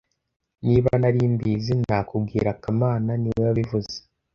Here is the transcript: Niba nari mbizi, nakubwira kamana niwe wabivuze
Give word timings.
Niba 0.67 0.91
nari 1.01 1.21
mbizi, 1.33 1.73
nakubwira 1.85 2.49
kamana 2.63 3.11
niwe 3.21 3.41
wabivuze 3.47 3.95